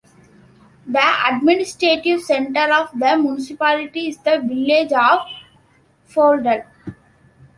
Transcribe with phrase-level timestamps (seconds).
[0.87, 5.27] The administrative centre of the municipality is the village of
[6.09, 6.65] Folldal.